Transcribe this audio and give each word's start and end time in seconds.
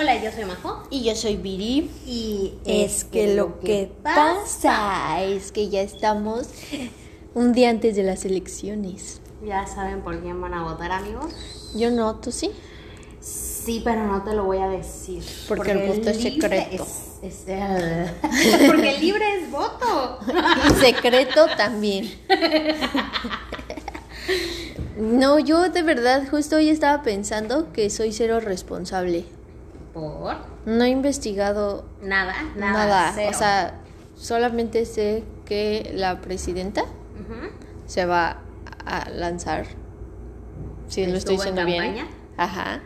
Hola, 0.00 0.14
yo 0.22 0.30
soy 0.30 0.44
Majo. 0.44 0.84
Y 0.90 1.02
yo 1.02 1.16
soy 1.16 1.34
Viri. 1.36 1.90
Y 2.06 2.54
es 2.64 3.02
que 3.02 3.34
lo 3.34 3.58
que 3.58 3.90
pasa 4.04 5.24
es 5.24 5.50
que 5.50 5.70
ya 5.70 5.80
estamos 5.80 6.48
un 7.34 7.52
día 7.52 7.70
antes 7.70 7.96
de 7.96 8.04
las 8.04 8.24
elecciones. 8.24 9.20
Ya 9.44 9.66
saben 9.66 10.02
por 10.02 10.20
quién 10.20 10.40
van 10.40 10.54
a 10.54 10.62
votar, 10.62 10.92
amigos. 10.92 11.32
Yo 11.74 11.90
no, 11.90 12.14
¿tú 12.14 12.30
sí? 12.30 12.52
Sí, 13.18 13.82
pero 13.84 14.06
no 14.06 14.22
te 14.22 14.34
lo 14.34 14.44
voy 14.44 14.58
a 14.58 14.68
decir. 14.68 15.24
Porque, 15.48 15.72
el 15.72 15.88
voto 15.88 16.10
es 16.10 16.22
secreto. 16.22 16.86
Es, 17.20 17.44
porque 18.68 18.94
el 18.94 19.00
libre 19.00 19.24
es 19.40 19.50
voto. 19.50 20.20
Y 20.68 20.74
secreto 20.74 21.46
también. 21.56 22.08
No, 24.98 25.38
yo 25.38 25.68
de 25.70 25.82
verdad 25.82 26.24
justo 26.28 26.56
hoy 26.56 26.70
estaba 26.70 27.04
pensando 27.04 27.72
que 27.72 27.88
soy 27.88 28.12
cero 28.12 28.40
responsable. 28.40 29.24
¿Por? 29.92 30.36
No 30.66 30.84
he 30.84 30.88
investigado 30.88 31.84
nada, 32.02 32.34
nada. 32.56 33.14
O 33.28 33.32
sea, 33.32 33.80
solamente 34.16 34.84
sé 34.84 35.24
que 35.44 35.92
la 35.94 36.20
presidenta 36.20 36.84
se 37.86 38.04
va 38.04 38.38
a 38.84 39.08
lanzar. 39.10 39.66
Si 40.88 41.06
lo 41.06 41.16
estoy 41.16 41.36
diciendo 41.36 41.64
bien. 41.64 42.06
Ajá. 42.36 42.80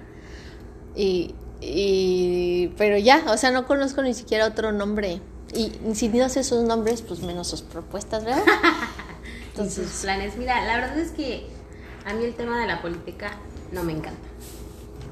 Y, 0.95 1.34
y, 1.60 2.69
pero 2.77 2.98
ya, 2.98 3.24
o 3.29 3.37
sea, 3.37 3.51
no 3.51 3.66
conozco 3.66 4.02
ni 4.02 4.15
siquiera 4.15 4.46
otro 4.46 4.73
nombre. 4.73 5.21
Y 5.55 5.73
si 5.95 6.09
no 6.09 6.29
sé 6.29 6.45
sus 6.45 6.62
nombres, 6.62 7.02
pues 7.02 7.21
menos 7.21 7.48
sus 7.48 7.62
propuestas, 7.62 8.24
¿verdad? 8.24 8.43
Entonces, 9.51 9.88
sus 9.88 10.02
planes. 10.02 10.37
Mira, 10.37 10.65
la 10.65 10.77
verdad 10.77 10.98
es 10.98 11.10
que 11.10 11.46
a 12.07 12.15
mí 12.15 12.24
el 12.24 12.34
tema 12.34 12.59
de 12.60 12.66
la 12.66 12.80
política 12.80 13.32
no 13.71 13.84
me 13.84 13.93
encanta. 13.93 14.29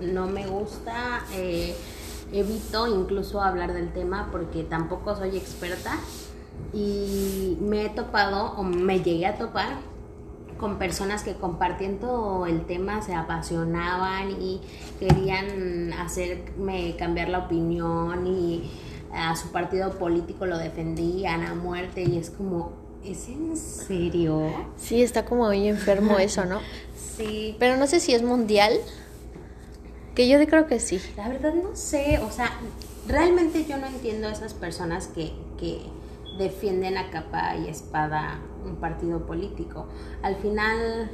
No 0.01 0.27
me 0.27 0.47
gusta. 0.47 1.25
Eh, 1.35 1.75
evito 2.33 2.87
incluso 2.87 3.41
hablar 3.41 3.73
del 3.73 3.93
tema 3.93 4.29
porque 4.31 4.63
tampoco 4.63 5.17
soy 5.17 5.37
experta 5.37 5.99
y 6.73 7.57
me 7.61 7.87
he 7.87 7.89
topado 7.89 8.53
o 8.57 8.63
me 8.63 9.01
llegué 9.01 9.27
a 9.27 9.37
topar 9.37 9.69
con 10.59 10.79
personas 10.79 11.23
que 11.23 11.35
compartiendo 11.35 12.45
el 12.47 12.67
tema 12.67 13.01
se 13.03 13.15
apasionaban 13.15 14.31
y 14.41 14.61
querían 14.99 15.93
hacerme 15.95 16.97
cambiar 16.99 17.31
la 17.31 17.39
opinión 17.39 18.27
y 18.27 18.71
a 19.13 19.35
su 19.37 19.51
partido 19.51 19.99
político 19.99 20.47
lo 20.47 20.59
defendían 20.59 21.45
a 21.45 21.55
muerte 21.55 22.03
y 22.03 22.19
es 22.19 22.31
como, 22.31 22.73
¿es 23.03 23.29
en 23.29 23.57
serio? 23.57 24.53
Sí, 24.77 25.03
está 25.03 25.25
como 25.25 25.47
muy 25.47 25.67
enfermo 25.67 26.19
eso, 26.19 26.45
¿no? 26.45 26.61
Sí. 27.17 27.55
Pero 27.59 27.77
no 27.77 27.87
sé 27.87 28.01
si 28.01 28.15
es 28.15 28.23
mundial. 28.23 28.73
Que 30.21 30.29
yo 30.29 30.39
creo 30.47 30.67
que 30.67 30.81
sí. 30.81 31.01
La 31.17 31.31
verdad 31.31 31.55
no 31.55 31.75
sé, 31.75 32.19
o 32.19 32.31
sea, 32.31 32.53
realmente 33.09 33.65
yo 33.65 33.79
no 33.79 33.87
entiendo 33.87 34.29
a 34.29 34.33
esas 34.33 34.53
personas 34.53 35.07
que, 35.07 35.33
que 35.59 35.81
defienden 36.37 36.99
a 36.99 37.11
capa 37.11 37.57
y 37.57 37.69
espada 37.69 38.39
un 38.63 38.77
partido 38.77 39.25
político. 39.25 39.87
Al 40.21 40.37
final, 40.37 41.11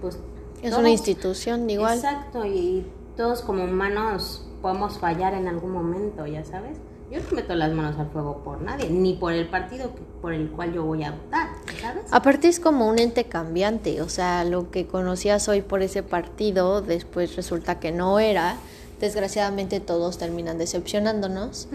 pues... 0.00 0.18
Es 0.60 0.74
una 0.74 0.90
institución 0.90 1.70
igual. 1.70 1.94
Exacto, 1.94 2.44
y 2.44 2.84
todos 3.16 3.42
como 3.42 3.62
humanos 3.62 4.44
podemos 4.60 4.98
fallar 4.98 5.34
en 5.34 5.46
algún 5.46 5.70
momento, 5.70 6.26
ya 6.26 6.44
sabes. 6.44 6.78
Yo 7.12 7.20
no 7.20 7.36
meto 7.36 7.54
las 7.54 7.70
manos 7.72 7.98
al 7.98 8.08
fuego 8.08 8.42
por 8.42 8.62
nadie, 8.62 8.88
ni 8.88 9.12
por 9.12 9.34
el 9.34 9.46
partido 9.46 9.90
por 10.22 10.32
el 10.32 10.50
cual 10.50 10.72
yo 10.72 10.82
voy 10.84 11.04
a 11.04 11.10
votar, 11.10 11.48
¿sabes? 11.78 12.04
Aparte 12.10 12.48
es 12.48 12.58
como 12.58 12.88
un 12.88 12.98
ente 12.98 13.24
cambiante, 13.24 14.00
o 14.00 14.08
sea, 14.08 14.44
lo 14.44 14.70
que 14.70 14.86
conocías 14.86 15.46
hoy 15.46 15.60
por 15.60 15.82
ese 15.82 16.02
partido, 16.02 16.80
después 16.80 17.36
resulta 17.36 17.80
que 17.80 17.92
no 17.92 18.18
era 18.18 18.56
desgraciadamente 19.02 19.80
todos 19.80 20.16
terminan 20.16 20.58
decepcionándonos, 20.58 21.66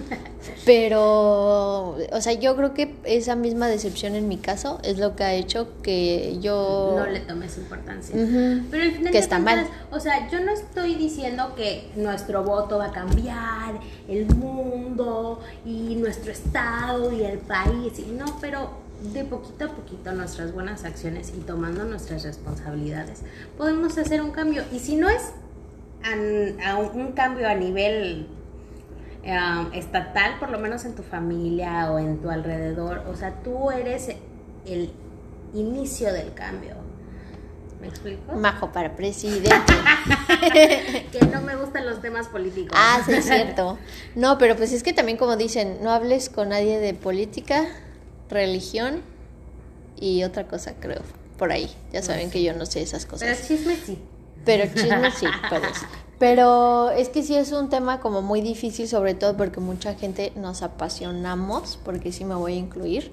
pero, 0.65 1.97
o 2.11 2.21
sea, 2.21 2.31
yo 2.31 2.55
creo 2.55 2.73
que 2.73 2.95
esa 3.03 3.35
misma 3.35 3.67
decepción 3.67 4.15
en 4.15 4.29
mi 4.29 4.37
caso 4.37 4.79
es 4.81 4.97
lo 4.97 5.17
que 5.17 5.25
ha 5.25 5.33
hecho 5.33 5.67
que 5.81 6.37
yo... 6.39 6.95
No 6.97 7.05
le 7.05 7.19
tomes 7.19 7.57
importancia. 7.57 8.15
Pero 8.15 8.83
al 8.83 8.91
final 8.93 9.11
que 9.11 9.17
está 9.17 9.39
mal. 9.39 9.67
O 9.91 9.99
sea, 9.99 10.29
yo 10.31 10.39
no 10.39 10.53
estoy 10.53 10.95
diciendo 10.95 11.53
que 11.57 11.91
nuestro 11.97 12.45
voto 12.45 12.77
va 12.77 12.85
a 12.85 12.91
cambiar 12.93 13.77
el 14.07 14.25
mundo 14.33 15.41
y 15.65 15.95
nuestro 15.95 16.31
estado 16.31 17.11
y 17.11 17.25
el 17.25 17.39
país, 17.39 17.99
y 17.99 18.09
no, 18.13 18.37
pero 18.39 18.87
de 19.13 19.25
poquito 19.25 19.65
a 19.65 19.67
poquito 19.67 20.13
nuestras 20.13 20.53
buenas 20.53 20.85
acciones 20.85 21.33
y 21.37 21.41
tomando 21.41 21.83
nuestras 21.83 22.23
responsabilidades 22.23 23.19
podemos 23.55 23.97
hacer 23.97 24.21
un 24.21 24.31
cambio. 24.31 24.63
Y 24.71 24.79
si 24.79 24.95
no 24.95 25.07
es 25.09 25.33
a, 26.03 26.77
un 26.77 27.11
cambio 27.13 27.47
a 27.47 27.55
nivel 27.55 28.27
eh, 29.23 29.37
estatal, 29.73 30.39
por 30.39 30.49
lo 30.49 30.59
menos 30.59 30.85
en 30.85 30.95
tu 30.95 31.03
familia 31.03 31.91
o 31.91 31.99
en 31.99 32.19
tu 32.21 32.29
alrededor. 32.29 33.03
O 33.07 33.15
sea, 33.15 33.41
tú 33.43 33.71
eres 33.71 34.09
el 34.65 34.91
inicio 35.53 36.13
del 36.13 36.33
cambio. 36.33 36.75
¿Me 37.81 37.87
explico? 37.87 38.33
Majo 38.33 38.71
para 38.71 38.95
presidente. 38.95 39.51
que 41.11 41.25
no 41.31 41.41
me 41.41 41.55
gustan 41.55 41.85
los 41.85 42.01
temas 42.01 42.27
políticos. 42.27 42.75
Ah, 42.75 43.01
sí, 43.05 43.13
es 43.13 43.25
cierto. 43.25 43.77
No, 44.15 44.37
pero 44.37 44.55
pues 44.55 44.73
es 44.73 44.81
que 44.81 44.93
también 44.93 45.17
como 45.17 45.37
dicen, 45.37 45.77
no 45.81 45.91
hables 45.91 46.29
con 46.29 46.49
nadie 46.49 46.79
de 46.79 46.93
política, 46.95 47.67
religión 48.29 49.01
y 49.99 50.23
otra 50.23 50.47
cosa, 50.47 50.73
creo, 50.79 51.01
por 51.37 51.51
ahí. 51.51 51.69
Ya 51.91 52.01
saben 52.01 52.31
que 52.31 52.41
yo 52.41 52.53
no 52.53 52.65
sé 52.65 52.81
esas 52.81 53.05
cosas. 53.05 53.29
Pero 53.29 53.47
chisme 53.47 53.75
sí. 53.75 53.99
Pero 54.47 54.65
chisme 54.73 55.11
sí, 55.11 55.27
puedes. 55.47 55.77
Pero 56.17 56.89
es 56.89 57.09
que 57.09 57.21
sí 57.21 57.35
es 57.35 57.51
un 57.51 57.69
tema 57.69 57.99
como 57.99 58.23
muy 58.23 58.41
difícil, 58.41 58.87
sobre 58.87 59.13
todo 59.13 59.37
porque 59.37 59.59
mucha 59.59 59.93
gente 59.93 60.31
nos 60.35 60.63
apasionamos, 60.63 61.77
porque 61.85 62.11
sí 62.11 62.25
me 62.25 62.33
voy 62.33 62.53
a 62.53 62.57
incluir. 62.57 63.11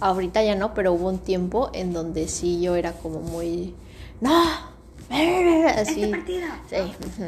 Ahorita 0.00 0.42
ya 0.42 0.54
no, 0.54 0.72
pero 0.72 0.94
hubo 0.94 1.10
un 1.10 1.18
tiempo 1.18 1.70
en 1.74 1.92
donde 1.92 2.28
sí 2.28 2.62
yo 2.62 2.76
era 2.76 2.92
como 2.92 3.20
muy... 3.20 3.74
¡No! 4.22 4.70
Así. 5.10 6.04
Este 6.04 6.08
partido. 6.08 6.46
Sí, 6.70 6.76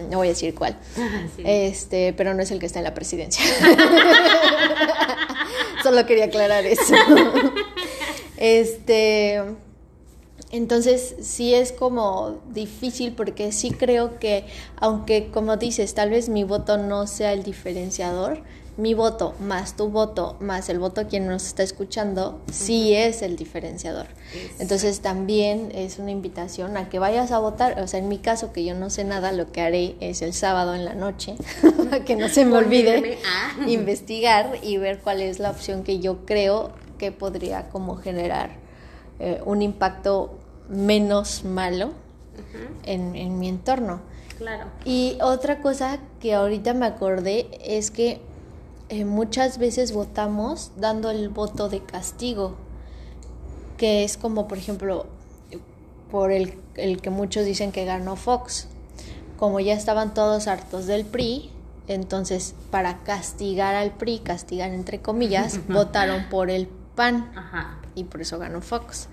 no 0.08 0.18
voy 0.18 0.28
a 0.28 0.30
decir 0.30 0.54
cuál. 0.54 0.78
Este, 1.38 2.14
pero 2.14 2.32
no 2.32 2.42
es 2.42 2.50
el 2.50 2.60
que 2.60 2.66
está 2.66 2.78
en 2.78 2.84
la 2.84 2.94
presidencia. 2.94 3.44
Solo 5.82 6.06
quería 6.06 6.26
aclarar 6.26 6.64
eso. 6.64 6.94
Este, 8.44 9.40
entonces 10.52 11.16
sí 11.22 11.54
es 11.54 11.72
como 11.72 12.38
difícil 12.50 13.12
porque 13.12 13.52
sí 13.52 13.70
creo 13.70 14.18
que, 14.18 14.44
aunque 14.76 15.30
como 15.32 15.56
dices, 15.56 15.94
tal 15.94 16.10
vez 16.10 16.28
mi 16.28 16.44
voto 16.44 16.76
no 16.76 17.06
sea 17.06 17.32
el 17.32 17.42
diferenciador, 17.42 18.42
mi 18.76 18.94
voto 18.94 19.34
más 19.38 19.76
tu 19.76 19.88
voto 19.88 20.36
más 20.40 20.70
el 20.70 20.78
voto 20.78 21.06
quien 21.06 21.26
nos 21.26 21.46
está 21.46 21.62
escuchando 21.62 22.40
sí 22.50 22.94
es 22.94 23.22
el 23.22 23.36
diferenciador. 23.36 24.06
Entonces 24.58 25.00
también 25.00 25.70
es 25.74 25.98
una 25.98 26.10
invitación 26.10 26.76
a 26.76 26.88
que 26.88 26.98
vayas 26.98 27.32
a 27.32 27.38
votar. 27.38 27.80
O 27.80 27.86
sea, 27.86 28.00
en 28.00 28.08
mi 28.08 28.18
caso 28.18 28.52
que 28.52 28.64
yo 28.64 28.74
no 28.74 28.88
sé 28.88 29.04
nada, 29.04 29.32
lo 29.32 29.52
que 29.52 29.60
haré 29.60 29.96
es 30.00 30.22
el 30.22 30.32
sábado 30.32 30.74
en 30.74 30.84
la 30.84 30.94
noche, 30.94 31.34
que 32.06 32.16
no 32.16 32.28
se 32.28 32.44
me 32.44 32.56
olvide 32.56 33.18
investigar 33.66 34.58
y 34.62 34.78
ver 34.78 35.00
cuál 35.00 35.20
es 35.20 35.38
la 35.38 35.50
opción 35.50 35.82
que 35.82 35.98
yo 35.98 36.24
creo 36.24 36.72
que 36.98 37.12
podría 37.12 37.68
como 37.68 37.96
generar 37.96 38.50
eh, 39.18 39.40
un 39.44 39.60
impacto 39.60 40.38
menos 40.68 41.44
malo 41.44 41.92
en, 42.84 43.38
mi 43.38 43.48
entorno. 43.48 44.00
Claro. 44.38 44.66
Y 44.84 45.18
otra 45.20 45.60
cosa 45.60 45.98
que 46.20 46.34
ahorita 46.34 46.74
me 46.74 46.86
acordé 46.86 47.48
es 47.62 47.90
que 47.90 48.20
eh, 48.88 49.04
muchas 49.04 49.58
veces 49.58 49.92
votamos 49.92 50.72
dando 50.76 51.10
el 51.10 51.28
voto 51.28 51.68
de 51.68 51.80
castigo, 51.80 52.56
que 53.76 54.04
es 54.04 54.16
como, 54.16 54.48
por 54.48 54.58
ejemplo, 54.58 55.06
por 56.10 56.32
el, 56.32 56.54
el 56.74 57.00
que 57.00 57.10
muchos 57.10 57.44
dicen 57.44 57.72
que 57.72 57.84
ganó 57.84 58.16
Fox. 58.16 58.68
Como 59.38 59.60
ya 59.60 59.74
estaban 59.74 60.14
todos 60.14 60.46
hartos 60.46 60.86
del 60.86 61.04
PRI, 61.04 61.50
entonces 61.88 62.54
para 62.70 63.02
castigar 63.02 63.74
al 63.74 63.90
PRI, 63.92 64.20
castigar 64.20 64.70
entre 64.70 65.00
comillas, 65.00 65.60
votaron 65.68 66.28
por 66.28 66.50
el 66.50 66.68
PAN. 66.94 67.32
Y 67.94 68.04
por 68.04 68.22
eso 68.22 68.38
ganó 68.38 68.60
Fox. 68.60 69.08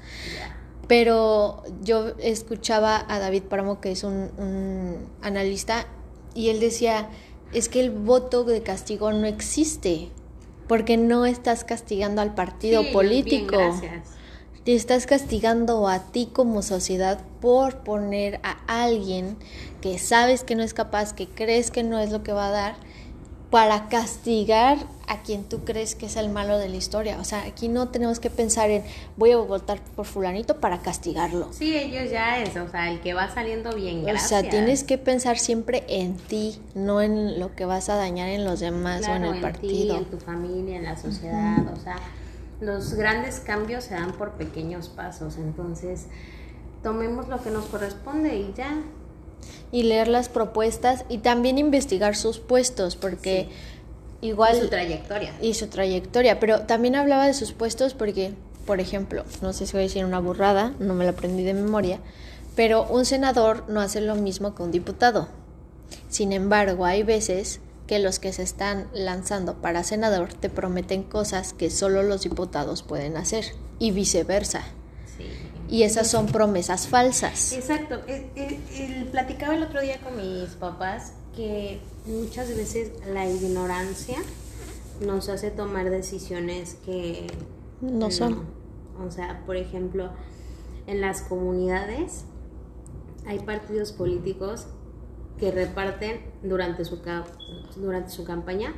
Pero 0.90 1.62
yo 1.84 2.16
escuchaba 2.18 3.06
a 3.08 3.20
David 3.20 3.44
Páramo, 3.44 3.80
que 3.80 3.92
es 3.92 4.04
un, 4.04 5.08
analista, 5.22 5.86
y 6.34 6.50
él 6.50 6.60
decía, 6.60 7.10
es 7.54 7.70
que 7.70 7.80
el 7.80 7.92
voto 7.92 8.44
de 8.44 8.64
castigo 8.64 9.14
no 9.14 9.28
existe, 9.28 10.10
porque 10.68 10.98
no 10.98 11.28
estás 11.28 11.64
castigando 11.64 12.24
al 12.24 12.34
partido 12.34 12.82
político. 12.92 13.60
Te 14.64 14.74
estás 14.74 15.06
castigando 15.06 15.88
a 15.88 16.12
ti 16.12 16.28
como 16.34 16.64
sociedad 16.64 17.20
por 17.40 17.84
poner 17.84 18.40
a 18.42 18.58
alguien 18.84 19.38
que 19.82 20.00
sabes 20.00 20.44
que 20.44 20.56
no 20.56 20.64
es 20.64 20.74
capaz, 20.74 21.14
que 21.14 21.28
crees 21.28 21.70
que 21.70 21.84
no 21.84 22.00
es 22.00 22.10
lo 22.10 22.24
que 22.24 22.34
va 22.34 22.48
a 22.48 22.52
dar, 22.52 22.76
para 23.50 23.90
castigar 23.90 24.78
a 25.08 25.24
quien 25.24 25.44
tú 25.44 25.66
crees 25.66 25.96
que 25.96 26.06
es 26.06 26.16
el 26.18 26.30
malo 26.30 26.60
de 26.60 26.70
la 26.70 26.76
historia. 26.76 27.18
O 27.20 27.24
sea, 27.24 27.44
aquí 27.44 27.68
no 27.68 27.88
tenemos 27.88 28.20
que 28.20 28.30
pensar 28.30 28.70
en 28.70 28.84
voy 29.18 29.32
a 29.32 29.38
votar 29.38 29.82
por 29.96 30.06
fulanito 30.06 30.60
para 30.60 30.80
castigarlo. 30.80 31.48
Sí, 31.52 31.76
ellos 31.76 32.12
ya 32.12 32.40
es, 32.40 32.56
o 32.56 32.70
sea, 32.70 32.92
el 32.92 33.02
que 33.02 33.16
va 33.16 33.34
saliendo 33.34 33.74
bien, 33.76 34.04
gracias. 34.04 34.26
O 34.26 34.28
sea, 34.30 34.50
tienes 34.50 34.84
que 34.84 35.00
pensar 35.00 35.40
siempre 35.40 35.84
en 35.88 36.16
ti, 36.16 36.62
no 36.76 37.02
en 37.02 37.40
lo 37.40 37.56
que 37.56 37.66
vas 37.66 37.90
a 37.90 37.96
dañar 37.96 38.30
en 38.30 38.46
los 38.46 38.60
demás 38.60 39.08
o 39.08 39.16
en 39.16 39.26
el 39.26 39.42
partido. 39.42 39.98
en 39.98 40.06
tu 40.06 40.18
familia, 40.18 40.78
en 40.78 40.84
la 40.84 40.96
sociedad, 40.96 41.66
o 41.74 41.80
sea, 41.80 41.96
los 42.62 42.94
grandes 42.94 43.40
cambios 43.40 43.86
se 43.86 43.96
dan 43.96 44.12
por 44.12 44.34
pequeños 44.34 44.90
pasos, 44.90 45.38
entonces 45.38 46.06
tomemos 46.84 47.28
lo 47.30 47.42
que 47.42 47.50
nos 47.50 47.66
corresponde 47.66 48.36
y 48.36 48.54
ya, 48.56 48.78
y 49.72 49.84
leer 49.84 50.08
las 50.08 50.30
propuestas 50.30 51.06
y 51.10 51.20
también 51.20 51.58
investigar 51.58 52.16
sus 52.16 52.40
puestos, 52.40 52.96
porque 52.96 53.50
igual... 54.22 54.58
Y 54.58 54.62
su 54.62 54.70
trayectoria. 54.70 55.34
Y 55.42 55.54
su 55.54 55.68
trayectoria, 55.68 56.40
pero 56.40 56.62
también 56.62 56.96
hablaba 56.96 57.28
de 57.28 57.34
sus 57.34 57.52
puestos 57.52 57.94
porque, 57.94 58.34
por 58.66 58.80
ejemplo, 58.80 59.24
no 59.42 59.54
sé 59.54 59.66
si 59.66 59.74
voy 59.74 59.82
a 59.82 59.84
decir 59.84 60.06
una 60.06 60.20
burrada, 60.20 60.74
no 60.80 60.94
me 60.94 61.06
la 61.06 61.12
aprendí 61.12 61.44
de 61.44 61.54
memoria, 61.54 62.00
pero 62.56 62.88
un 62.90 63.06
senador 63.06 63.66
no 63.70 63.82
hace 63.82 64.02
lo 64.02 64.16
mismo 64.16 64.56
que 64.56 64.64
un 64.64 64.72
diputado. 64.72 65.28
Sin 66.10 66.34
embargo, 66.34 66.86
hay 66.86 67.04
veces 67.04 67.62
que 67.88 68.00
los 68.00 68.20
que 68.20 68.34
se 68.34 68.44
están 68.44 68.88
lanzando 68.94 69.56
para 69.62 69.84
senador 69.84 70.34
te 70.34 70.50
prometen 70.50 71.04
cosas 71.04 71.54
que 71.54 71.72
solo 71.72 72.04
los 72.04 72.22
diputados 72.22 72.84
pueden 72.84 73.18
hacer 73.18 73.46
y 73.80 73.92
viceversa. 73.92 74.64
Y 75.70 75.84
esas 75.84 76.08
son 76.10 76.26
promesas 76.26 76.88
falsas. 76.88 77.54
Exacto. 77.54 78.02
El, 78.08 79.08
platicaba 79.12 79.56
el 79.56 79.64
otro 79.64 79.82
día 79.82 80.00
con 80.02 80.18
mis 80.18 80.50
papás 80.56 81.14
que 81.36 81.80
muchas 82.06 82.50
veces 82.56 82.92
la 83.08 83.28
ignorancia 83.30 84.18
nos 85.00 85.30
hace 85.30 85.52
tomar 85.52 85.90
decisiones 85.90 86.76
que 86.86 87.28
no 87.82 88.10
son. 88.12 88.46
O 89.06 89.12
sea, 89.12 89.44
por 89.46 89.56
ejemplo, 89.56 90.10
en 90.88 91.02
las 91.02 91.22
comunidades 91.22 92.26
hay 93.28 93.40
partidos 93.40 93.92
políticos 93.92 94.66
que 95.40 95.52
reparten 95.52 96.22
durante 96.44 96.84
su 96.84 97.00
durante 97.78 98.10
su 98.10 98.24
campaña 98.24 98.74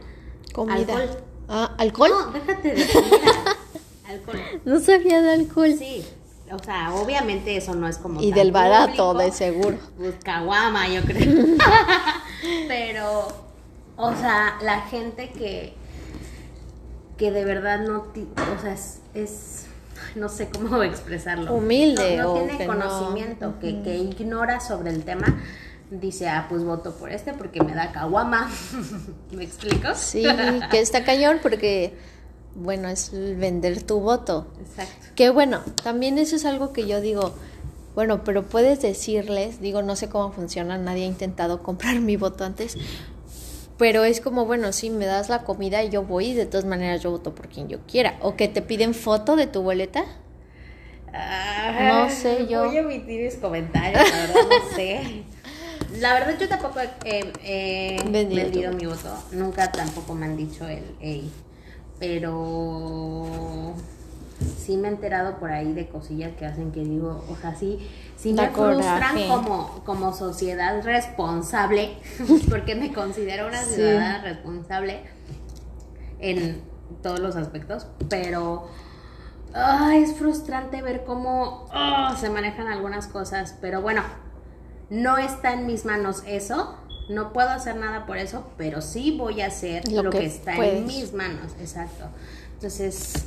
comida. 0.54 0.76
Alcohol. 0.76 1.10
Ah, 1.48 1.76
¿alcohol? 1.78 2.12
No, 2.12 2.32
déjate 2.32 2.76
de 2.76 2.88
comida. 2.88 3.58
alcohol. 4.06 4.40
No 4.66 4.80
sabía 4.80 5.22
de 5.22 5.32
alcohol. 5.32 5.74
Sí, 5.78 6.04
o 6.52 6.60
sea, 6.60 6.94
obviamente 6.94 7.56
eso 7.56 7.76
no 7.76 7.88
es 7.88 7.98
como. 7.98 8.22
Y 8.22 8.32
del 8.32 8.52
barato, 8.52 9.14
de 9.14 9.32
seguro. 9.32 9.78
Pues 9.98 10.16
caguama, 10.24 10.88
yo 10.88 11.02
creo. 11.02 11.58
Pero, 12.68 13.28
o 13.98 14.16
sea, 14.16 14.58
la 14.62 14.82
gente 14.82 15.30
que. 15.30 15.74
que 17.18 17.32
de 17.32 17.46
verdad 17.46 17.80
no. 17.80 18.08
O 18.08 18.62
sea, 18.62 18.76
es, 19.14 19.66
no 20.16 20.30
sé 20.30 20.50
cómo 20.50 20.84
expresarlo. 20.84 21.54
Humilde. 21.54 22.18
No, 22.18 22.34
tiene 22.34 22.66
conocimiento, 22.66 23.60
que, 23.60 23.82
que 23.82 23.98
ignora 23.98 24.60
sobre 24.60 24.92
el 24.92 25.04
tema 25.04 25.42
dice, 25.92 26.30
ah, 26.30 26.46
pues 26.50 26.64
voto 26.64 26.96
por 26.96 27.12
este 27.12 27.34
porque 27.34 27.62
me 27.62 27.74
da 27.74 27.92
caguama. 27.92 28.50
¿Me 29.32 29.44
explico? 29.44 29.90
Sí, 29.96 30.26
que 30.72 30.80
está 30.80 31.04
cañón 31.04 31.40
porque 31.42 31.94
bueno, 32.56 32.90
es 32.90 33.12
vender 33.12 33.84
tu 33.84 34.00
voto. 34.00 34.48
Exacto. 34.60 35.08
Que 35.16 35.30
bueno, 35.30 35.62
también 35.84 36.18
eso 36.18 36.36
es 36.36 36.46
algo 36.46 36.74
que 36.74 36.88
yo 36.88 37.02
digo, 37.02 37.34
bueno, 37.96 38.24
pero 38.24 38.44
puedes 38.44 38.82
decirles, 38.82 39.62
digo, 39.62 39.82
no 39.82 39.96
sé 39.96 40.10
cómo 40.10 40.32
funciona, 40.32 40.78
nadie 40.78 41.04
ha 41.04 41.08
intentado 41.08 41.64
comprar 41.64 42.00
mi 42.00 42.18
voto 42.18 42.44
antes, 42.44 42.78
pero 43.78 44.04
es 44.04 44.22
como, 44.22 44.46
bueno, 44.46 44.72
sí, 44.74 44.90
me 44.90 45.06
das 45.06 45.30
la 45.30 45.44
comida 45.44 45.84
y 45.84 45.90
yo 45.90 46.04
voy 46.04 46.28
y 46.28 46.34
de 46.34 46.46
todas 46.46 46.66
maneras 46.66 47.02
yo 47.02 47.10
voto 47.10 47.34
por 47.34 47.50
quien 47.50 47.68
yo 47.68 47.80
quiera. 47.88 48.18
O 48.22 48.36
que 48.36 48.48
te 48.48 48.62
piden 48.62 48.94
foto 48.94 49.36
de 49.36 49.48
tu 49.48 49.64
boleta. 49.64 50.04
no 51.12 52.10
sé, 52.12 52.46
yo. 52.48 52.66
Voy 52.66 52.78
a 52.78 52.82
emitir 52.82 53.24
mis 53.24 53.36
comentarios, 53.38 54.08
la 54.08 54.18
verdad, 54.18 54.42
no 54.50 54.76
sé. 54.76 55.24
La 56.00 56.14
verdad, 56.14 56.38
yo 56.40 56.48
tampoco 56.48 56.80
he, 57.04 58.02
vendido, 58.10 58.72
mi 58.72 58.86
voto. 58.86 59.14
Nunca 59.32 59.72
tampoco 59.72 60.14
me 60.14 60.26
han 60.26 60.38
dicho 60.38 60.66
el, 60.68 61.30
pero 62.02 63.76
sí 64.58 64.76
me 64.76 64.88
he 64.88 64.92
enterado 64.92 65.38
por 65.38 65.52
ahí 65.52 65.72
de 65.72 65.88
cosillas 65.88 66.36
que 66.36 66.48
hacen 66.48 66.72
que 66.72 66.84
digo, 66.84 67.24
o 67.30 67.36
sea, 67.36 67.56
sí, 67.56 67.78
sí 68.18 68.34
me 68.34 68.50
frustran 68.50 69.28
como, 69.28 69.84
como 69.86 70.12
sociedad 70.12 70.84
responsable, 70.84 71.96
porque 72.50 72.74
me 72.74 72.92
considero 72.92 73.48
una 73.48 73.62
ciudadana 73.62 74.24
responsable 74.24 75.02
en 76.18 76.64
todos 77.04 77.20
los 77.20 77.36
aspectos, 77.36 77.86
pero 78.10 78.68
es 79.94 80.16
frustrante 80.16 80.82
ver 80.82 81.04
cómo 81.06 81.68
oh, 81.72 82.16
se 82.20 82.32
manejan 82.32 82.68
algunas 82.68 83.06
cosas, 83.06 83.56
pero 83.62 83.84
bueno, 83.84 84.02
no 84.90 85.20
está 85.20 85.54
en 85.54 85.68
mis 85.68 85.86
manos 85.86 86.24
eso, 86.26 86.81
no 87.10 87.34
puedo 87.34 87.50
hacer 87.50 87.76
nada 87.76 88.06
por 88.06 88.18
eso, 88.18 88.46
pero 88.58 88.82
sí 88.82 89.16
voy 89.18 89.42
a 89.42 89.48
hacer 89.48 89.90
lo, 89.92 90.10
que, 90.10 90.26
está 90.26 90.56
en 90.56 90.86
mis 90.86 91.14
manos, 91.14 91.52
exacto. 91.60 92.06
Entonces, 92.54 93.26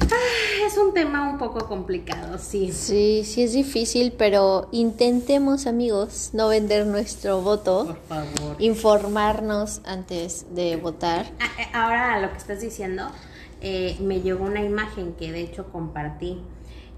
ah, 0.00 0.66
es 0.66 0.76
un 0.76 0.92
tema 0.92 1.30
un 1.30 1.38
poco 1.38 1.66
complicado, 1.66 2.38
sí. 2.38 2.72
Sí, 2.72 3.22
sí 3.24 3.42
es 3.42 3.52
difícil, 3.52 4.12
pero 4.12 4.68
intentemos, 4.72 5.66
amigos, 5.66 6.30
no 6.32 6.48
vender 6.48 6.86
nuestro 6.86 7.40
voto. 7.40 7.86
Por 7.86 8.00
favor. 8.02 8.56
Informarnos 8.58 9.80
antes 9.84 10.46
de 10.54 10.76
votar. 10.76 11.26
Ah, 11.40 11.48
eh, 11.58 11.66
ahora, 11.72 12.20
lo 12.20 12.30
que 12.30 12.38
estás 12.38 12.60
diciendo, 12.60 13.10
eh, 13.60 13.96
me 14.00 14.20
llegó 14.20 14.44
una 14.44 14.62
imagen 14.62 15.12
que 15.14 15.32
de 15.32 15.42
hecho 15.42 15.70
compartí 15.70 16.42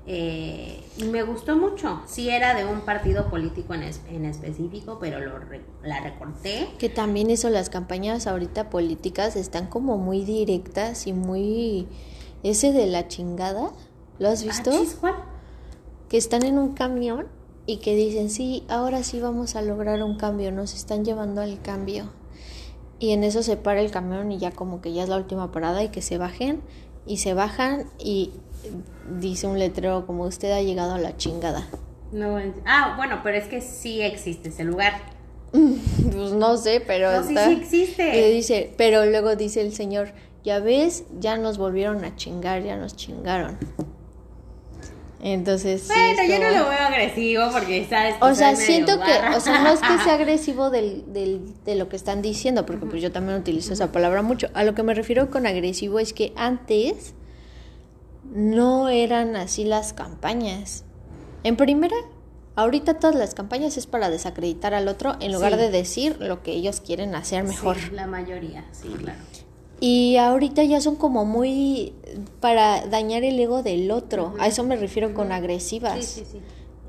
eh, 0.07 0.83
y 0.97 1.05
me 1.05 1.23
gustó 1.23 1.57
mucho. 1.57 2.03
Sí 2.07 2.29
era 2.29 2.55
de 2.55 2.65
un 2.65 2.81
partido 2.81 3.29
político 3.31 3.75
en, 3.75 3.83
en 3.83 4.25
específico, 4.25 4.99
pero 5.01 5.21
lo 5.21 5.39
la 5.85 6.01
recorté. 6.01 6.69
Que 6.79 6.89
también 6.89 7.31
eso, 7.31 7.51
las 7.51 7.71
campañas 7.71 8.27
ahorita 8.27 8.71
políticas 8.71 9.37
están 9.37 9.67
como 9.69 9.99
muy 9.99 10.25
directas 10.25 11.07
y 11.07 11.13
muy... 11.13 11.87
Ese 12.43 12.73
de 12.73 12.87
la 12.87 13.07
chingada, 13.07 13.71
¿lo 14.19 14.29
has 14.29 14.45
visto? 14.45 14.73
¿Cuál? 15.01 15.15
Que 16.09 16.17
están 16.17 16.43
en 16.43 16.59
un 16.59 16.73
camión 16.75 17.29
y 17.67 17.77
que 17.77 17.95
dicen, 17.95 18.31
sí, 18.31 18.65
ahora 18.69 19.05
sí 19.05 19.21
vamos 19.21 19.55
a 19.55 19.63
lograr 19.63 20.03
un 20.03 20.17
cambio, 20.17 20.51
nos 20.51 20.75
están 20.75 21.05
llevando 21.05 21.41
al 21.41 21.63
cambio. 21.63 22.11
Y 22.99 23.13
en 23.13 23.23
eso 23.23 23.45
se 23.45 23.57
para 23.57 23.81
el 23.81 23.93
camión 23.93 24.33
y 24.33 24.39
ya 24.39 24.51
como 24.51 24.81
que 24.81 24.93
ya 24.93 25.05
es 25.05 25.09
la 25.09 25.17
última 25.17 25.53
parada 25.53 25.83
y 25.85 25.89
que 25.89 26.03
se 26.03 26.19
bajen 26.19 26.63
y 27.07 27.19
se 27.19 27.35
bajan 27.35 27.87
y 27.99 28.33
dice 29.21 29.47
un 29.47 29.59
letrero 29.59 30.07
como 30.07 30.25
usted 30.25 30.51
ha 30.53 30.63
llegado 30.63 30.95
a 30.95 30.99
la 30.99 31.17
chingada. 31.17 31.69
No, 32.13 32.39
ah, 32.67 32.95
bueno, 32.97 33.21
pero 33.23 33.39
es 33.39 33.47
que 33.47 33.61
sí 33.61 34.03
existe 34.03 34.51
ese 34.51 34.65
lugar. 34.65 34.93
pues 35.53 36.33
no 36.33 36.57
sé, 36.57 36.83
pero 36.87 37.13
no, 37.13 37.27
sí, 37.27 37.37
sí 37.37 37.53
existe. 37.53 38.31
dice, 38.31 38.75
pero 38.77 39.07
luego 39.07 39.37
dice 39.37 39.61
el 39.61 39.73
señor, 39.73 40.13
ya 40.45 40.59
ves, 40.59 41.05
ya 41.19 41.37
nos 41.37 41.59
volvieron 41.59 42.05
a 42.05 42.17
chingar, 42.17 42.63
ya 42.63 42.77
nos 42.77 42.97
chingaron. 42.97 43.59
Entonces. 45.23 45.87
Bueno, 45.87 46.25
yo 46.29 46.39
no 46.41 46.51
lo 46.51 46.69
veo 46.69 46.81
agresivo 46.81 47.45
porque 47.53 47.87
sabes. 47.89 48.17
o 48.21 48.35
sea, 48.35 48.57
siento 48.57 48.99
que, 49.01 49.37
o 49.37 49.41
sea, 49.41 49.63
no 49.63 49.71
es 49.71 49.81
que 49.81 49.99
sea 50.03 50.15
agresivo 50.21 50.71
del, 50.71 51.13
del, 51.13 51.41
de 51.65 51.77
lo 51.77 51.89
que 51.89 51.95
están 51.95 52.23
diciendo, 52.23 52.67
porque 52.67 52.87
pues 52.87 53.01
yo 53.01 53.13
también 53.13 53.39
utilizo 53.39 53.73
esa 53.73 53.93
palabra 53.93 54.23
mucho. 54.23 54.49
A 54.53 54.65
lo 54.65 54.75
que 54.75 54.83
me 54.83 54.95
refiero 54.95 55.31
con 55.31 55.47
agresivo 55.47 56.01
es 56.01 56.13
que 56.13 56.33
antes 56.35 57.15
no 58.25 58.89
eran 58.89 59.37
así 59.37 59.65
las 59.65 59.93
campañas. 59.93 60.85
En 61.45 61.57
primera, 61.57 61.97
ahorita 62.57 62.95
todas 62.95 63.15
las 63.15 63.35
campañas 63.35 63.77
es 63.77 63.87
para 63.87 64.11
desacreditar 64.11 64.75
al 64.75 64.89
otro 64.89 65.17
en 65.21 65.33
lugar 65.33 65.57
de 65.57 65.71
decir 65.71 66.17
lo 66.19 66.43
que 66.43 66.51
ellos 66.51 66.81
quieren 66.81 67.15
hacer 67.15 67.45
mejor. 67.45 67.79
Sí, 67.79 67.91
la 67.93 68.09
mayoría, 68.09 68.65
sí, 68.73 68.89
claro. 68.89 69.21
Y 69.85 70.17
ahorita 70.17 70.63
ya 70.63 70.81
son 70.81 70.95
como 70.95 71.25
muy 71.25 71.93
para 72.39 72.87
dañar 72.87 73.25
el 73.25 73.41
ego 73.41 73.65
del 73.65 73.91
otro. 73.91 74.33
A 74.39 74.47
eso 74.47 74.63
me 74.63 74.77
refiero 74.77 75.13
con 75.13 75.33
agresivas. 75.33 76.05
Sí, 76.05 76.25
sí, 76.25 76.41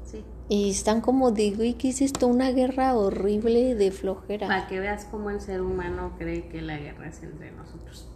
sí. 0.06 0.24
Y 0.48 0.70
están 0.70 1.02
como 1.02 1.32
de, 1.32 1.50
güey, 1.50 1.74
¿qué 1.74 1.90
es 1.90 2.04
esto? 2.04 2.28
Una 2.28 2.52
guerra 2.52 2.96
horrible 2.96 3.74
de 3.74 3.90
flojera. 3.90 4.46
Para 4.46 4.68
que 4.68 4.80
veas 4.80 5.06
cómo 5.06 5.32
el 5.32 5.42
ser 5.42 5.64
humano 5.64 6.14
cree 6.20 6.48
que 6.50 6.62
la 6.62 6.78
guerra 6.78 7.08
es 7.08 7.24
entre 7.24 7.52
nosotros. 7.54 8.08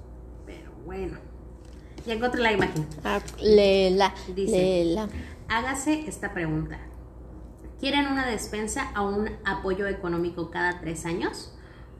Pero 0.45 0.71
bueno. 0.85 1.17
Ya 2.05 2.13
encontré 2.13 2.39
la 2.39 2.51
imagen. 2.51 2.85
Ah, 3.03 3.19
léela. 3.41 4.13
Dice, 4.35 4.95
hágase 5.49 6.07
esta 6.07 6.35
pregunta. 6.35 6.77
¿Quieren 7.79 8.05
una 8.05 8.27
despensa 8.27 8.91
o 8.95 9.09
un 9.09 9.27
apoyo 9.43 9.87
económico 9.87 10.51
cada 10.51 10.79
tres 10.79 11.07
años? 11.07 11.51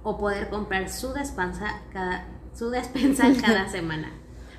¿O 0.03 0.19
poder 0.19 0.49
comprar 0.49 0.89
su 0.89 1.11
despensa 1.13 1.81
cada, 1.91 2.36
su 2.57 2.69
despensa 2.69 3.31
cada 3.41 3.69
semana? 3.69 4.11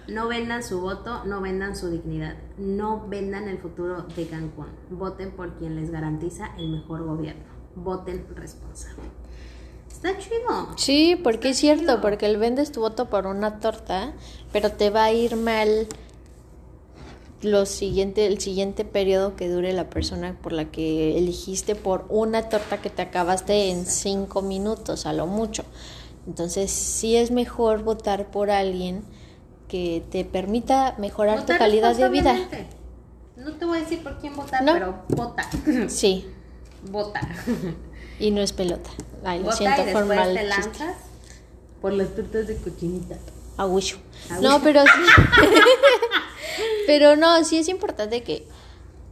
No 0.06 0.28
vendan 0.28 0.62
su 0.62 0.80
voto, 0.80 1.24
no 1.24 1.40
vendan 1.42 1.76
su 1.76 1.90
dignidad, 1.90 2.36
no 2.56 3.06
vendan 3.08 3.48
el 3.48 3.58
futuro 3.58 4.02
de 4.16 4.26
Cancún. 4.26 4.68
Voten 4.90 5.32
por 5.32 5.54
quien 5.58 5.76
les 5.76 5.90
garantiza 5.90 6.50
el 6.56 6.70
mejor 6.70 7.04
gobierno. 7.04 7.44
Voten 7.74 8.24
responsable. 8.34 9.02
Está 9.90 10.16
chido. 10.16 10.76
Sí, 10.76 11.20
porque 11.22 11.50
es 11.50 11.58
cierto, 11.58 12.00
porque 12.00 12.26
el 12.26 12.38
vendes 12.38 12.72
tu 12.72 12.80
voto 12.80 13.10
por 13.10 13.26
una 13.26 13.58
torta, 13.58 14.14
pero 14.52 14.72
te 14.72 14.88
va 14.88 15.04
a 15.04 15.12
ir 15.12 15.36
mal 15.36 15.88
lo 17.42 17.66
siguiente, 17.66 18.26
el 18.26 18.40
siguiente 18.40 18.84
periodo 18.84 19.36
que 19.36 19.48
dure 19.48 19.72
la 19.72 19.90
persona 19.90 20.36
por 20.40 20.52
la 20.52 20.70
que 20.70 21.18
eligiste 21.18 21.74
por 21.74 22.06
una 22.08 22.48
torta 22.48 22.80
que 22.80 22.90
te 22.90 23.02
acabaste 23.02 23.70
en 23.70 23.86
cinco 23.86 24.40
minutos 24.40 25.04
a 25.04 25.12
lo 25.12 25.26
mucho. 25.26 25.64
Entonces 26.28 26.70
sí 26.70 27.16
es 27.16 27.30
mejor 27.30 27.82
votar 27.82 28.30
por 28.30 28.50
alguien 28.50 29.02
que 29.66 30.04
te 30.10 30.26
permita 30.26 30.94
mejorar 30.98 31.46
tu 31.46 31.56
calidad 31.56 31.96
de 31.96 32.08
vida. 32.10 32.36
No 33.34 33.54
te 33.54 33.64
voy 33.64 33.78
a 33.78 33.80
decir 33.80 34.02
por 34.02 34.18
quién 34.18 34.36
votar, 34.36 34.62
pero 34.62 35.02
vota. 35.08 35.48
Sí. 35.88 36.26
Vota. 36.90 37.20
Y 38.20 38.30
no 38.30 38.42
es 38.42 38.52
pelota. 38.52 38.90
Ay, 39.24 39.38
lo 39.38 39.46
Vota 39.46 39.56
siento, 39.56 39.80
y 39.80 39.84
después 39.86 40.04
formal 40.06 40.34
te 40.34 40.40
chiste. 40.40 40.60
lanzas 40.60 40.96
por 41.80 41.92
las 41.94 42.14
tortas 42.14 42.46
de 42.46 42.56
cochinita. 42.56 43.16
Agüillo. 43.56 43.96
No, 44.42 44.60
pero 44.62 44.82
sí. 44.82 45.22
pero 46.86 47.16
no, 47.16 47.42
sí 47.42 47.56
es 47.56 47.68
importante 47.68 48.22
que, 48.22 48.46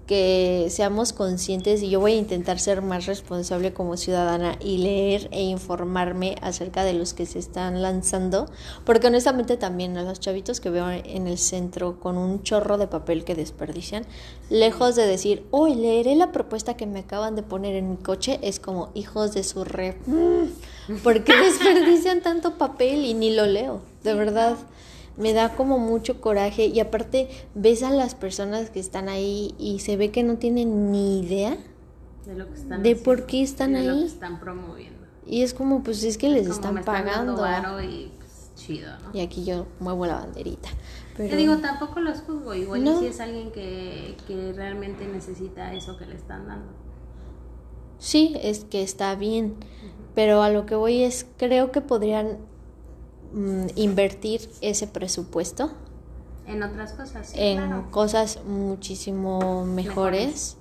que 0.06 0.68
seamos 0.70 1.12
conscientes 1.12 1.82
y 1.82 1.90
yo 1.90 2.00
voy 2.00 2.12
a 2.12 2.16
intentar 2.16 2.60
ser 2.60 2.80
más 2.80 3.06
responsable 3.06 3.72
como 3.72 3.96
ciudadana 3.96 4.56
y 4.60 4.78
leer 4.78 5.28
e 5.32 5.42
informarme 5.42 6.36
acerca 6.42 6.84
de 6.84 6.92
los 6.92 7.12
que 7.12 7.26
se 7.26 7.38
están 7.38 7.82
lanzando, 7.82 8.46
porque 8.84 9.08
honestamente 9.08 9.56
también 9.56 9.96
a 9.96 10.02
los 10.02 10.20
chavitos 10.20 10.60
que 10.60 10.70
veo 10.70 10.88
en 10.90 11.26
el 11.26 11.38
centro 11.38 11.98
con 11.98 12.16
un 12.16 12.42
chorro 12.42 12.78
de 12.78 12.86
papel 12.86 13.24
que 13.24 13.34
desperdician, 13.34 14.06
lejos 14.48 14.94
de 14.94 15.06
decir, 15.06 15.44
hoy 15.50 15.74
leeré 15.74 16.14
la 16.14 16.30
propuesta 16.30 16.76
que 16.76 16.86
me 16.86 17.00
acaban 17.00 17.34
de 17.34 17.42
poner 17.42 17.74
en 17.74 17.90
mi 17.90 17.96
coche, 17.96 18.38
es 18.42 18.60
como 18.60 18.90
hijos 18.94 19.34
de 19.34 19.42
su 19.42 19.64
re... 19.64 19.98
Mm, 20.06 20.96
¿Por 21.02 21.24
qué 21.24 21.36
desperdician 21.36 22.20
tanto 22.20 22.58
papel 22.58 23.04
y 23.04 23.14
ni 23.14 23.34
lo 23.34 23.46
leo? 23.46 23.80
De 24.04 24.14
verdad 24.14 24.56
me 25.16 25.32
da 25.32 25.54
como 25.54 25.78
mucho 25.78 26.20
coraje 26.20 26.66
y 26.66 26.78
aparte 26.80 27.28
ves 27.54 27.82
a 27.82 27.90
las 27.90 28.14
personas 28.14 28.70
que 28.70 28.80
están 28.80 29.08
ahí 29.08 29.54
y 29.58 29.78
se 29.80 29.96
ve 29.96 30.10
que 30.10 30.22
no 30.22 30.36
tienen 30.36 30.90
ni 30.92 31.20
idea 31.20 31.56
De 32.26 32.34
lo 32.34 32.46
que 32.48 32.54
están 32.54 32.82
de 32.82 32.90
haciendo, 32.90 33.02
por 33.04 33.26
qué 33.26 33.42
están 33.42 33.72
de 33.72 33.80
lo 33.84 33.92
que 33.94 33.98
ahí 34.00 34.04
están 34.06 34.40
promoviendo. 34.40 35.06
y 35.26 35.42
es 35.42 35.54
como 35.54 35.82
pues 35.82 36.02
es 36.04 36.18
que 36.18 36.28
les 36.28 36.42
Como 36.42 36.54
están 36.54 36.74
me 36.74 36.82
pagando 36.82 37.80
y 37.82 38.12
pues, 38.18 38.50
chido, 38.56 38.90
¿no? 38.98 39.10
y 39.12 39.20
aquí 39.20 39.44
yo 39.44 39.66
muevo 39.80 40.06
la 40.06 40.16
banderita 40.16 40.68
pero 41.16 41.30
Te 41.30 41.36
digo, 41.36 41.56
tampoco 41.58 42.00
los 42.00 42.20
juzgo. 42.20 42.52
Igual 42.54 42.84
No. 42.84 42.96
y 43.00 43.04
si 43.04 43.06
es 43.06 43.20
alguien 43.20 43.50
que, 43.50 44.18
que 44.26 44.52
realmente 44.52 45.06
necesita 45.06 45.72
eso 45.72 45.96
que 45.96 46.04
le 46.04 46.14
están 46.14 46.46
dando. 46.46 46.70
sí 47.98 48.36
es 48.42 48.64
que 48.64 48.82
está 48.82 49.14
bien 49.14 49.54
pero 50.14 50.42
a 50.42 50.50
lo 50.50 50.66
que 50.66 50.74
voy 50.74 51.02
es 51.04 51.26
creo 51.38 51.72
que 51.72 51.80
podrían 51.80 52.36
mm, 53.32 53.66
invertir 53.76 54.48
ese 54.60 54.86
presupuesto 54.86 55.70
En 56.46 56.62
otras 56.62 56.92
cosas, 56.92 57.28
sí, 57.28 57.34
en 57.38 57.58
claro. 57.58 57.90
cosas 57.90 58.40
muchísimo 58.44 59.64
mejores, 59.64 60.56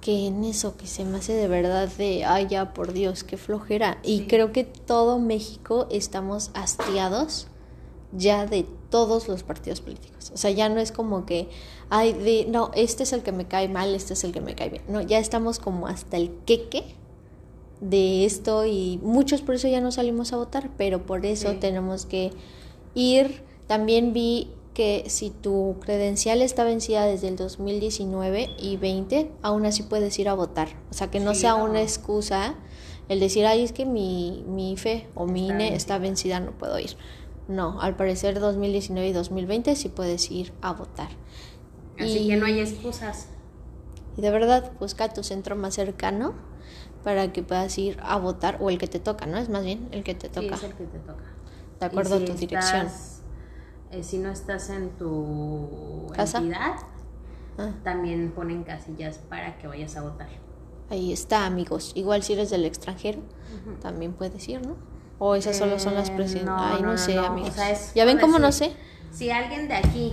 que 0.00 0.26
en 0.26 0.44
eso 0.44 0.76
que 0.76 0.86
se 0.86 1.04
me 1.04 1.18
hace 1.18 1.32
de 1.32 1.48
verdad 1.48 1.88
de, 1.88 2.24
ay 2.24 2.46
ya 2.48 2.74
por 2.74 2.92
Dios, 2.92 3.24
qué 3.24 3.36
flojera. 3.36 3.98
Y 4.02 4.26
creo 4.26 4.52
que 4.52 4.64
todo 4.64 5.18
México 5.18 5.86
estamos 5.90 6.50
hastiados 6.54 7.48
ya 8.12 8.46
de 8.46 8.66
todos 8.90 9.28
los 9.28 9.42
partidos 9.42 9.80
políticos. 9.80 10.30
O 10.32 10.36
sea, 10.36 10.50
ya 10.50 10.68
no 10.68 10.78
es 10.78 10.92
como 10.92 11.26
que, 11.26 11.48
ay, 11.90 12.12
de, 12.12 12.46
no, 12.48 12.70
este 12.74 13.02
es 13.02 13.12
el 13.12 13.22
que 13.22 13.32
me 13.32 13.46
cae 13.46 13.68
mal, 13.68 13.94
este 13.94 14.12
es 14.12 14.24
el 14.24 14.32
que 14.32 14.40
me 14.40 14.54
cae 14.54 14.70
bien. 14.70 14.84
No, 14.88 15.00
ya 15.00 15.18
estamos 15.18 15.58
como 15.58 15.86
hasta 15.86 16.16
el 16.16 16.30
queque 16.46 16.96
de 17.88 18.24
esto 18.24 18.64
y 18.64 18.98
muchos 19.02 19.42
por 19.42 19.54
eso 19.56 19.68
ya 19.68 19.80
no 19.80 19.92
salimos 19.92 20.32
a 20.32 20.36
votar, 20.36 20.70
pero 20.78 21.04
por 21.04 21.26
eso 21.26 21.50
Sí. 21.50 21.56
tenemos 21.60 22.06
que 22.06 22.30
ir. 22.94 23.42
También 23.66 24.12
vi 24.12 24.50
que 24.72 25.04
si 25.08 25.30
tu 25.30 25.76
credencial 25.80 26.42
está 26.42 26.64
vencida 26.64 27.04
desde 27.06 27.28
el 27.28 27.36
2019 27.36 28.50
y 28.58 28.76
20, 28.76 29.30
aún 29.42 29.66
así 29.66 29.82
puedes 29.84 30.18
ir 30.18 30.28
a 30.28 30.34
votar. 30.34 30.68
O 30.90 30.94
sea, 30.94 31.10
que 31.10 31.20
no 31.20 31.34
Sí, 31.34 31.42
sea 31.42 31.56
no. 31.58 31.64
una 31.64 31.82
excusa 31.82 32.54
el 33.08 33.20
decir, 33.20 33.44
ay, 33.46 33.62
es 33.62 33.72
que 33.72 33.84
mi, 33.84 34.44
mi 34.48 34.76
fe 34.76 35.06
o 35.14 35.26
mi 35.26 35.42
Está 35.42 35.54
INE 35.54 35.74
está 35.76 35.98
vencida, 35.98 36.40
no 36.40 36.52
puedo 36.52 36.78
ir. 36.78 36.96
No, 37.48 37.80
al 37.82 37.94
parecer 37.96 38.40
2019 38.40 39.08
y 39.08 39.12
2020 39.12 39.76
sí 39.76 39.90
puedes 39.90 40.30
ir 40.30 40.52
a 40.62 40.72
votar. 40.72 41.10
Así 41.98 42.18
Y- 42.20 42.28
que 42.28 42.36
no 42.36 42.46
hay 42.46 42.58
excusas. 42.60 43.28
y 44.16 44.22
de 44.22 44.30
verdad, 44.30 44.72
busca 44.80 45.12
tu 45.12 45.22
centro 45.22 45.54
más 45.54 45.74
cercano 45.74 46.32
para 47.04 47.32
que 47.32 47.42
puedas 47.42 47.76
ir 47.78 47.98
a 48.02 48.16
votar 48.18 48.56
o 48.60 48.70
el 48.70 48.78
que 48.78 48.86
te 48.88 48.98
toca, 48.98 49.26
¿no? 49.26 49.36
Es 49.36 49.48
más 49.50 49.62
bien 49.64 49.88
el 49.92 50.02
que 50.02 50.14
te 50.14 50.28
Sí, 50.28 50.32
toca, 50.34 50.54
es 50.56 50.62
el 50.64 50.72
que 50.74 50.84
te 50.84 50.98
toca. 50.98 51.22
de 51.80 51.86
acuerdo 51.86 52.16
Y 52.16 52.16
a 52.16 52.20
si 52.20 52.32
tu 52.32 52.38
dirección. 52.38 52.86
estás, 52.86 53.20
eh, 53.90 54.02
si 54.02 54.18
no 54.18 54.30
estás 54.30 54.70
en 54.70 54.90
tu 54.90 56.10
¿Casa? 56.14 56.38
entidad, 56.38 56.74
Ah, 57.56 57.70
también 57.84 58.32
ponen 58.32 58.64
casillas 58.64 59.18
para 59.18 59.56
que 59.58 59.68
vayas 59.68 59.96
a 59.96 60.02
votar. 60.02 60.28
ahí 60.90 61.12
está, 61.12 61.46
amigos. 61.46 61.92
Igual 61.94 62.22
si 62.24 62.32
eres 62.32 62.50
del 62.50 62.64
extranjero, 62.64 63.20
también 63.80 64.12
puedes 64.12 64.48
ir, 64.48 64.66
¿no? 64.66 64.74
O 65.20 65.34
esas 65.36 65.56
solo 65.56 65.78
son 65.78 65.94
las 65.94 66.10
Eh, 66.10 66.14
presidencias. 66.16 66.56
no, 66.56 66.64
Ay, 66.64 66.82
no, 66.82 66.92
no, 66.92 66.98
sé, 66.98 67.14
no. 67.14 67.24
amigos. 67.26 67.50
O 67.50 67.52
sea, 67.52 67.70
es 67.70 67.94
¿Ya 67.94 68.04
ven 68.04 68.18
cómo 68.18 68.38
no 68.40 68.50
sé? 68.50 68.72
Si 69.12 69.30
alguien 69.30 69.68
de 69.68 69.74
aquí 69.74 70.12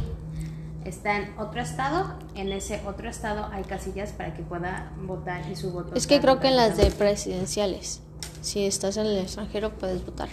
está 0.86 1.18
en 1.18 1.38
otro 1.38 1.62
estado, 1.62 2.16
en 2.36 2.52
ese 2.52 2.82
otro 2.86 3.10
estado 3.10 3.48
hay 3.52 3.64
casillas 3.64 4.12
para 4.12 4.34
que 4.34 4.44
pueda 4.44 4.92
votar 5.02 5.50
y 5.50 5.56
su 5.56 5.72
voto. 5.72 5.96
Es 5.96 6.08
que 6.08 6.20
creo 6.20 6.40
que 6.40 6.48
en 6.48 6.58
las 6.58 6.78
de 6.78 6.92
presidenciales, 6.92 8.02
si 8.42 8.66
estás 8.66 8.98
en 8.98 9.06
el 9.06 9.18
extranjero, 9.20 9.72
puedes 9.72 10.06
votar. 10.06 10.30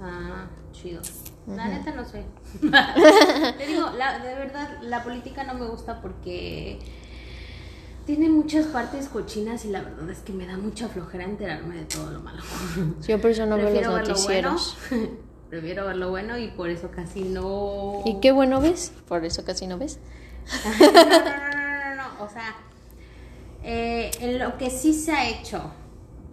Ah, 0.00 0.46
chido. 0.72 1.02
La 1.46 1.68
neta 1.68 1.92
no 1.92 2.04
sé. 2.04 2.24
Te 2.60 3.66
digo, 3.66 3.90
la, 3.98 4.20
de 4.20 4.34
verdad, 4.34 4.78
la 4.82 5.02
política 5.02 5.44
no 5.44 5.54
me 5.54 5.66
gusta 5.66 6.00
porque 6.00 6.78
tiene 8.06 8.28
muchas 8.28 8.66
partes 8.66 9.08
cochinas 9.08 9.64
y 9.64 9.70
la 9.70 9.82
verdad 9.82 10.08
es 10.10 10.20
que 10.20 10.32
me 10.32 10.46
da 10.46 10.56
mucha 10.56 10.88
flojera 10.88 11.24
enterarme 11.24 11.76
de 11.76 11.84
todo 11.84 12.10
lo 12.10 12.20
malo. 12.20 12.42
Yo 13.06 13.20
por 13.20 13.30
eso 13.30 13.46
no 13.46 13.56
veo 13.56 13.70
los 13.70 14.08
noticieros. 14.08 14.76
bueno. 14.90 15.08
Prefiero 15.52 15.84
ver 15.84 15.96
lo 15.96 16.08
bueno 16.08 16.38
y 16.38 16.48
por 16.48 16.70
eso 16.70 16.90
casi 16.90 17.24
no. 17.24 18.00
¿Y 18.06 18.20
qué 18.20 18.32
bueno 18.32 18.62
ves? 18.62 18.90
Por 19.06 19.22
eso 19.26 19.44
casi 19.44 19.66
no 19.66 19.76
ves. 19.76 19.98
no, 20.80 20.86
no, 20.86 20.92
no, 20.92 21.10
no, 21.10 21.24
no, 21.26 21.94
no. 21.94 22.24
O 22.24 22.28
sea, 22.30 22.56
eh, 23.62 24.10
en 24.20 24.38
lo 24.38 24.56
que 24.56 24.70
sí 24.70 24.94
se 24.94 25.12
ha 25.12 25.28
hecho 25.28 25.60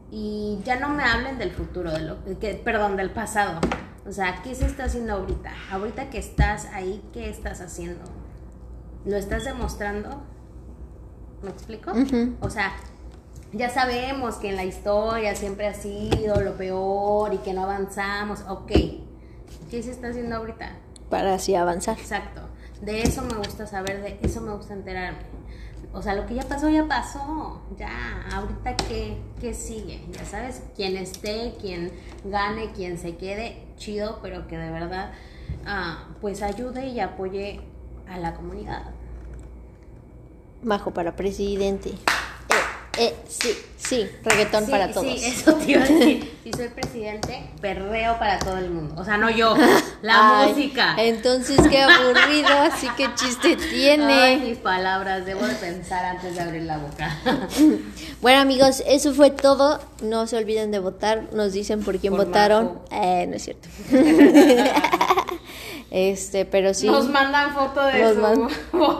y 0.09 0.59
ya 0.63 0.79
no 0.79 0.87
me 0.87 1.03
hablen 1.03 1.37
del 1.37 1.51
futuro, 1.51 1.91
de 1.91 1.99
lo 1.99 2.23
que, 2.39 2.53
perdón, 2.63 2.95
del 2.95 3.09
pasado. 3.09 3.59
O 4.07 4.13
sea, 4.13 4.41
¿qué 4.41 4.55
se 4.55 4.65
está 4.65 4.85
haciendo 4.85 5.15
ahorita? 5.15 5.51
Ahorita 5.69 6.09
que 6.09 6.19
estás 6.19 6.67
ahí, 6.67 7.03
¿qué 7.11 7.29
estás 7.29 7.59
haciendo? 7.59 8.05
¿Lo 9.03 9.17
estás 9.17 9.43
demostrando? 9.43 10.21
¿Me 11.43 11.49
explico? 11.49 11.91
O 12.39 12.49
sea, 12.49 12.71
ya 13.51 13.69
sabemos 13.69 14.35
que 14.35 14.47
en 14.47 14.55
la 14.55 14.63
historia 14.63 15.35
siempre 15.35 15.67
ha 15.67 15.73
sido 15.73 16.39
lo 16.39 16.55
peor 16.55 17.33
y 17.33 17.39
que 17.39 17.51
no 17.51 17.63
avanzamos. 17.63 18.45
Ok, 18.47 18.71
¿qué 19.69 19.83
se 19.83 19.91
está 19.91 20.09
haciendo 20.09 20.35
ahorita? 20.35 20.71
Para 21.09 21.35
así 21.35 21.55
avanzar. 21.55 21.97
Exacto. 21.99 22.41
De 22.81 23.01
eso 23.01 23.21
me 23.23 23.35
gusta 23.35 23.67
saber, 23.67 24.01
de 24.01 24.19
eso 24.21 24.41
me 24.41 24.53
gusta 24.53 24.73
enterarme. 24.73 25.19
O 25.91 26.01
sea, 26.01 26.13
lo 26.13 26.25
que 26.27 26.35
ya 26.35 26.43
pasó, 26.43 26.69
ya 26.69 26.87
pasó. 26.87 27.61
Ya, 27.77 28.25
ahorita 28.31 28.75
qué, 28.77 29.17
qué 29.41 29.53
sigue. 29.53 30.01
Ya 30.11 30.23
sabes, 30.23 30.61
quien 30.75 30.95
esté, 30.97 31.55
quien 31.59 31.91
gane, 32.25 32.71
quien 32.73 32.97
se 32.97 33.17
quede, 33.17 33.57
chido, 33.77 34.19
pero 34.21 34.47
que 34.47 34.57
de 34.57 34.69
verdad, 34.69 35.11
ah, 35.65 36.07
pues 36.21 36.43
ayude 36.43 36.87
y 36.87 36.99
apoye 36.99 37.61
a 38.07 38.19
la 38.19 38.35
comunidad. 38.35 38.83
Majo 40.61 40.91
para 40.91 41.15
presidente. 41.15 41.93
Eh, 42.99 43.15
sí, 43.29 43.57
sí, 43.77 44.07
reggaetón 44.23 44.65
Sí, 44.65 44.71
para 44.71 44.91
todos. 44.91 45.07
Sí, 45.07 45.25
eso 45.25 45.53
te 45.53 45.71
iba 45.71 45.83
a 45.83 45.87
decir. 45.87 46.39
Si 46.49 46.53
soy 46.53 46.69
presidente, 46.69 47.43
perreo 47.61 48.17
para 48.17 48.39
todo 48.39 48.57
el 48.57 48.71
mundo. 48.71 48.95
O 48.99 49.05
sea, 49.05 49.17
no 49.17 49.29
yo, 49.29 49.55
la 50.01 50.39
Ay, 50.41 50.49
música. 50.49 50.95
Entonces, 50.97 51.59
qué 51.69 51.83
aburrido, 51.83 52.49
así 52.63 52.87
que 52.97 53.07
chiste 53.13 53.55
tiene. 53.71 54.13
Ay, 54.13 54.37
mis 54.39 54.57
palabras, 54.57 55.25
debo 55.27 55.45
de 55.45 55.53
pensar 55.53 56.03
antes 56.05 56.33
de 56.35 56.41
abrir 56.41 56.63
la 56.63 56.77
boca. 56.79 57.17
Bueno, 58.21 58.41
amigos, 58.41 58.83
eso 58.85 59.13
fue 59.13 59.29
todo. 59.29 59.79
No 60.01 60.27
se 60.27 60.35
olviden 60.35 60.71
de 60.71 60.79
votar. 60.79 61.29
Nos 61.31 61.53
dicen 61.53 61.83
por 61.83 61.99
quién 61.99 62.15
Por 62.15 62.25
votaron. 62.25 62.79
Eh, 62.91 63.25
no 63.29 63.35
es 63.35 63.43
cierto. 63.43 63.69
Este, 65.91 66.45
pero 66.45 66.73
sí. 66.73 66.87
Nos 66.87 67.07
mandan 67.09 67.53
foto 67.53 67.83
de 67.85 67.99
Nos 67.99 68.13
su 68.15 68.19
man- 68.21 68.49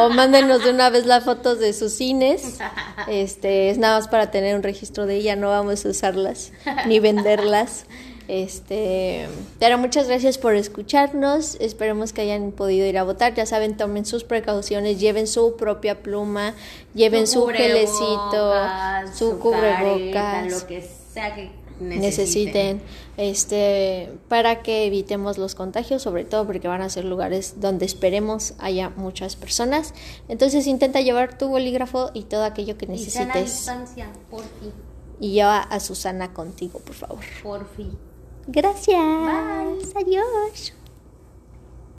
O 0.00 0.08
mándenos 0.10 0.62
de 0.64 0.70
una 0.70 0.90
vez 0.90 1.06
las 1.06 1.24
fotos 1.24 1.58
de 1.58 1.72
sus 1.72 1.92
cines. 1.92 2.58
Este, 3.08 3.70
es 3.70 3.78
nada 3.78 3.98
más 3.98 4.08
para 4.08 4.32
tener 4.32 4.56
un 4.56 4.64
registro 4.64 5.06
de 5.06 5.14
ella, 5.16 5.36
no 5.36 5.50
vamos 5.50 5.84
a 5.86 5.88
usarlas 5.90 6.50
ni 6.86 6.98
venderlas. 6.98 7.84
Este, 8.26 9.28
pero 9.60 9.78
muchas 9.78 10.08
gracias 10.08 10.38
por 10.38 10.56
escucharnos. 10.56 11.56
Esperemos 11.60 12.12
que 12.12 12.22
hayan 12.22 12.50
podido 12.50 12.84
ir 12.86 12.98
a 12.98 13.04
votar. 13.04 13.34
Ya 13.34 13.46
saben, 13.46 13.76
tomen 13.76 14.04
sus 14.04 14.24
precauciones, 14.24 14.98
lleven 14.98 15.28
su 15.28 15.56
propia 15.56 16.02
pluma, 16.02 16.54
lleven 16.94 17.28
su, 17.28 17.46
gelecito, 17.46 17.94
cubrebocas, 18.00 19.16
su 19.16 19.38
careta, 19.38 19.80
cubrebocas. 19.80 20.50
lo 20.50 20.66
que 20.66 20.90
sea 21.12 21.34
que 21.36 21.50
necesiten. 21.80 22.80
este 23.16 24.12
para 24.28 24.62
que 24.62 24.86
evitemos 24.86 25.38
los 25.38 25.54
contagios 25.54 26.02
sobre 26.02 26.24
todo 26.24 26.46
porque 26.46 26.68
van 26.68 26.82
a 26.82 26.88
ser 26.88 27.04
lugares 27.04 27.60
donde 27.60 27.86
esperemos 27.86 28.54
haya 28.58 28.90
muchas 28.90 29.36
personas. 29.36 29.94
Entonces 30.28 30.66
intenta 30.66 31.00
llevar 31.00 31.38
tu 31.38 31.48
bolígrafo 31.48 32.10
y 32.14 32.22
todo 32.24 32.44
aquello 32.44 32.76
que 32.76 32.86
necesites. 32.86 33.36
y 33.36 33.40
distancia 33.40 34.12
por 34.30 34.42
fin. 34.42 34.72
Y 35.20 35.32
lleva 35.32 35.60
a 35.60 35.80
Susana 35.80 36.32
contigo 36.32 36.78
por 36.80 36.94
favor. 36.94 37.24
Por 37.42 37.66
fin. 37.74 37.96
Gracias. 38.46 38.96
Adiós 39.94 40.72